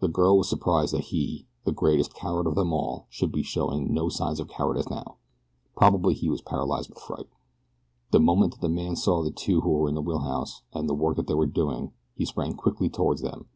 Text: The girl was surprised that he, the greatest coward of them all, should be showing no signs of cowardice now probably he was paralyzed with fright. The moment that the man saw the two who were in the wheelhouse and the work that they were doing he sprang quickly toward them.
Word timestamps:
The 0.00 0.08
girl 0.08 0.38
was 0.38 0.48
surprised 0.50 0.92
that 0.92 1.14
he, 1.14 1.46
the 1.62 1.70
greatest 1.70 2.14
coward 2.14 2.48
of 2.48 2.56
them 2.56 2.72
all, 2.72 3.06
should 3.10 3.30
be 3.30 3.44
showing 3.44 3.94
no 3.94 4.08
signs 4.08 4.40
of 4.40 4.48
cowardice 4.48 4.88
now 4.90 5.18
probably 5.76 6.14
he 6.14 6.28
was 6.28 6.42
paralyzed 6.42 6.88
with 6.90 6.98
fright. 6.98 7.28
The 8.10 8.18
moment 8.18 8.54
that 8.54 8.60
the 8.60 8.68
man 8.68 8.96
saw 8.96 9.22
the 9.22 9.30
two 9.30 9.60
who 9.60 9.70
were 9.70 9.88
in 9.88 9.94
the 9.94 10.02
wheelhouse 10.02 10.62
and 10.72 10.88
the 10.88 10.94
work 10.94 11.14
that 11.14 11.28
they 11.28 11.34
were 11.34 11.46
doing 11.46 11.92
he 12.16 12.24
sprang 12.24 12.54
quickly 12.56 12.88
toward 12.88 13.18
them. 13.18 13.46